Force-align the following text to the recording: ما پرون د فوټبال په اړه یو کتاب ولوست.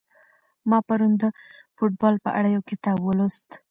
ما 0.69 0.79
پرون 0.87 1.11
د 1.21 1.23
فوټبال 1.75 2.15
په 2.25 2.29
اړه 2.37 2.49
یو 2.55 2.61
کتاب 2.69 2.97
ولوست. 3.03 3.49